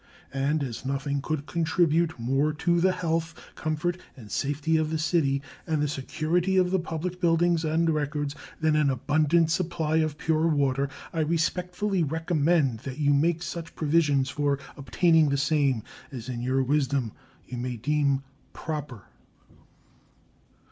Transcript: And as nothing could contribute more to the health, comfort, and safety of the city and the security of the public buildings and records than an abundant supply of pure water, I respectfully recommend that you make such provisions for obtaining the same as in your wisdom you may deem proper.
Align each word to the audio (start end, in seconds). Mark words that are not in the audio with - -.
And 0.33 0.63
as 0.63 0.83
nothing 0.83 1.21
could 1.21 1.45
contribute 1.45 2.17
more 2.19 2.53
to 2.53 2.81
the 2.81 2.91
health, 2.91 3.35
comfort, 3.53 3.99
and 4.17 4.31
safety 4.31 4.75
of 4.75 4.89
the 4.89 4.97
city 4.97 5.43
and 5.67 5.79
the 5.79 5.87
security 5.87 6.57
of 6.57 6.71
the 6.71 6.79
public 6.79 7.21
buildings 7.21 7.63
and 7.63 7.87
records 7.87 8.35
than 8.59 8.75
an 8.75 8.89
abundant 8.89 9.51
supply 9.51 9.97
of 9.97 10.17
pure 10.17 10.47
water, 10.47 10.89
I 11.13 11.19
respectfully 11.19 12.01
recommend 12.01 12.79
that 12.79 12.97
you 12.97 13.13
make 13.13 13.43
such 13.43 13.75
provisions 13.75 14.31
for 14.31 14.57
obtaining 14.75 15.29
the 15.29 15.37
same 15.37 15.83
as 16.11 16.29
in 16.29 16.41
your 16.41 16.63
wisdom 16.63 17.11
you 17.45 17.59
may 17.59 17.77
deem 17.77 18.23
proper. 18.53 19.03